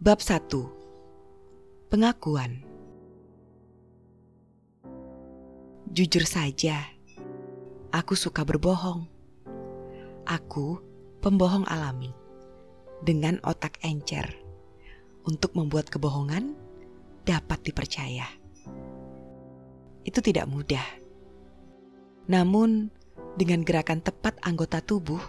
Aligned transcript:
Bab 0.00 0.24
1 0.24 0.48
Pengakuan 1.92 2.64
Jujur 5.92 6.24
saja, 6.24 6.88
aku 7.92 8.16
suka 8.16 8.40
berbohong. 8.48 9.04
Aku 10.24 10.80
pembohong 11.20 11.68
alami 11.68 12.16
dengan 13.04 13.44
otak 13.44 13.76
encer 13.84 14.24
untuk 15.28 15.52
membuat 15.52 15.92
kebohongan 15.92 16.56
dapat 17.28 17.60
dipercaya. 17.60 18.24
Itu 20.08 20.24
tidak 20.24 20.48
mudah. 20.48 20.86
Namun, 22.24 22.88
dengan 23.36 23.60
gerakan 23.68 24.00
tepat 24.00 24.40
anggota 24.48 24.80
tubuh, 24.80 25.20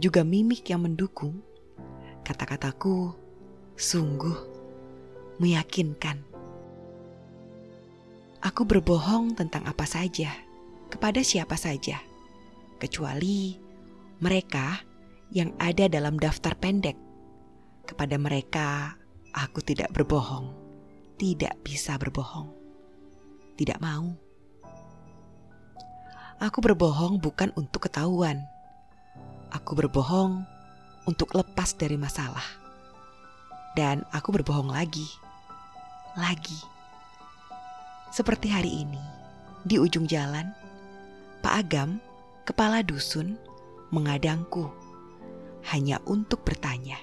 juga 0.00 0.24
mimik 0.24 0.72
yang 0.72 0.88
mendukung, 0.88 1.44
kata-kataku 2.24 3.28
sungguh 3.80 4.36
meyakinkan. 5.40 6.20
Aku 8.44 8.68
berbohong 8.68 9.32
tentang 9.32 9.64
apa 9.64 9.88
saja, 9.88 10.36
kepada 10.92 11.24
siapa 11.24 11.56
saja, 11.56 11.96
kecuali 12.76 13.56
mereka 14.20 14.84
yang 15.32 15.56
ada 15.56 15.88
dalam 15.88 16.20
daftar 16.20 16.52
pendek. 16.60 16.96
Kepada 17.88 18.20
mereka, 18.20 19.00
aku 19.32 19.64
tidak 19.64 19.88
berbohong, 19.96 20.52
tidak 21.16 21.56
bisa 21.64 21.96
berbohong, 21.96 22.52
tidak 23.56 23.80
mau. 23.80 24.12
Aku 26.40 26.60
berbohong 26.60 27.20
bukan 27.20 27.52
untuk 27.56 27.88
ketahuan. 27.88 28.44
Aku 29.52 29.72
berbohong 29.72 30.44
untuk 31.04 31.32
lepas 31.36 31.76
dari 31.76 32.00
masalah. 32.00 32.59
Dan 33.78 34.02
aku 34.10 34.34
berbohong 34.34 34.70
lagi. 34.70 35.06
Lagi. 36.18 36.58
Seperti 38.10 38.50
hari 38.50 38.82
ini, 38.82 39.02
di 39.62 39.78
ujung 39.78 40.10
jalan, 40.10 40.50
Pak 41.40 41.54
Agam, 41.62 42.02
kepala 42.42 42.82
dusun, 42.82 43.38
mengadangku 43.94 44.66
hanya 45.70 46.02
untuk 46.08 46.42
bertanya. 46.42 46.98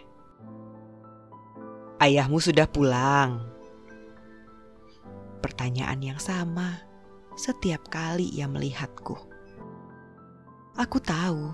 Ayahmu 2.04 2.38
sudah 2.44 2.68
pulang? 2.68 3.42
Pertanyaan 5.40 6.04
yang 6.04 6.20
sama 6.20 6.84
setiap 7.38 7.88
kali 7.88 8.28
ia 8.34 8.50
melihatku. 8.50 9.16
Aku 10.78 10.98
tahu 11.02 11.54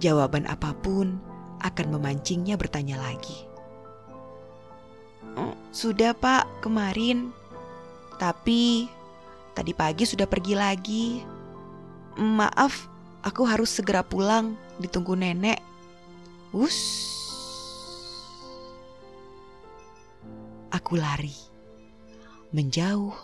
jawaban 0.00 0.48
apa 0.48 0.72
pun 0.80 1.20
akan 1.60 1.86
memancingnya 1.96 2.56
bertanya 2.58 3.00
lagi. 3.00 3.53
"Oh, 5.34 5.56
sudah, 5.72 6.12
Pak, 6.12 6.64
kemarin. 6.64 7.32
Tapi 8.20 8.86
tadi 9.56 9.72
pagi 9.74 10.04
sudah 10.06 10.28
pergi 10.28 10.54
lagi. 10.54 11.04
Maaf, 12.20 12.86
aku 13.26 13.42
harus 13.48 13.74
segera 13.74 14.06
pulang, 14.06 14.54
ditunggu 14.78 15.18
nenek. 15.18 15.58
Wus. 16.54 16.78
Aku 20.70 20.94
lari. 20.94 21.34
Menjauh 22.54 23.14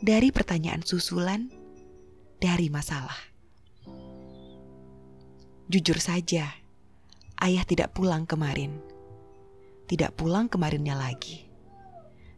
dari 0.00 0.32
pertanyaan 0.32 0.80
susulan 0.80 1.52
dari 2.40 2.72
masalah. 2.72 3.16
Jujur 5.66 5.98
saja, 5.98 6.46
ayah 7.42 7.64
tidak 7.66 7.92
pulang 7.92 8.22
kemarin. 8.22 8.95
Tidak 9.86 10.18
pulang 10.18 10.50
kemarinnya 10.50 10.98
lagi. 10.98 11.46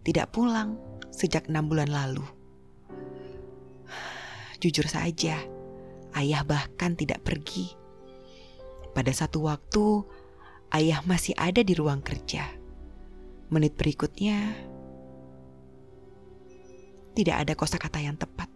Tidak 0.04 0.28
pulang 0.28 0.76
sejak 1.08 1.48
enam 1.48 1.64
bulan 1.72 1.88
lalu. 1.88 2.24
Jujur 4.60 4.84
saja, 4.84 5.40
ayah 6.12 6.42
bahkan 6.44 6.92
tidak 6.92 7.24
pergi. 7.24 7.72
Pada 8.92 9.14
satu 9.14 9.48
waktu, 9.48 10.04
ayah 10.76 11.00
masih 11.08 11.32
ada 11.40 11.64
di 11.64 11.72
ruang 11.72 12.04
kerja. 12.04 12.52
Menit 13.48 13.80
berikutnya, 13.80 14.52
tidak 17.16 17.36
ada 17.48 17.52
kosakata 17.56 18.02
yang 18.02 18.20
tepat. 18.20 18.50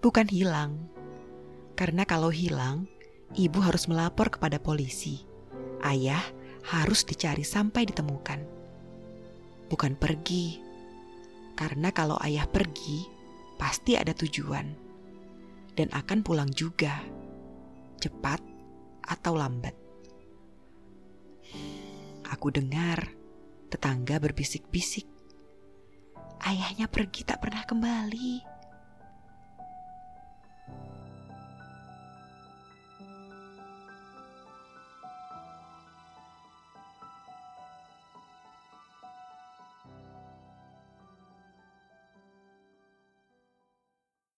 Bukan 0.00 0.30
hilang, 0.30 0.86
karena 1.74 2.06
kalau 2.08 2.30
hilang, 2.32 2.88
ibu 3.34 3.58
harus 3.60 3.90
melapor 3.90 4.30
kepada 4.30 4.56
polisi. 4.62 5.26
Ayah 5.82 6.22
harus 6.68 7.04
dicari 7.08 7.44
sampai 7.44 7.88
ditemukan. 7.88 8.40
Bukan 9.68 9.96
pergi, 9.96 10.60
karena 11.56 11.92
kalau 11.92 12.20
ayah 12.20 12.44
pergi, 12.48 13.08
pasti 13.56 13.96
ada 13.96 14.12
tujuan 14.12 14.66
dan 15.72 15.88
akan 15.92 16.20
pulang 16.20 16.50
juga, 16.52 17.00
cepat 18.00 18.40
atau 19.04 19.32
lambat. 19.36 19.74
Aku 22.28 22.52
dengar 22.52 23.08
tetangga 23.72 24.20
berbisik-bisik. 24.20 25.08
Ayahnya 26.44 26.86
pergi 26.86 27.24
tak 27.24 27.40
pernah 27.40 27.64
kembali. 27.64 28.57